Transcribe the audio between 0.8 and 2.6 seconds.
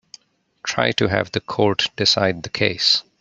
to have the court decide the